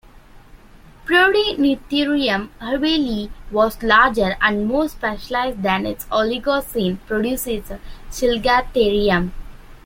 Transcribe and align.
"Prodeinotherium 1.05 2.49
hobleyi" 2.59 3.29
was 3.51 3.83
larger 3.83 4.35
and 4.41 4.65
more 4.65 4.89
specialised 4.89 5.61
than 5.61 5.85
its 5.85 6.05
Oligocene 6.11 6.97
predecessor 7.05 7.79
"Chilgatherium". 8.09 9.29